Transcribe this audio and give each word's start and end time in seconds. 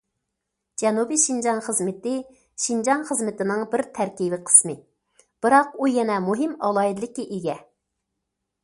جەنۇبىي 0.83 1.19
شىنجاڭ 1.23 1.59
خىزمىتى 1.65 2.13
شىنجاڭ 2.65 3.03
خىزمىتىنىڭ 3.11 3.63
بىر 3.75 3.85
تەركىبىي 3.99 4.43
قىسمى، 4.49 4.77
بىراق 5.47 5.79
ئۇ 5.81 5.93
يەنە 5.99 6.19
مۇھىم 6.31 6.59
ئالاھىدىلىككە 6.65 7.29
ئىگە. 7.39 7.63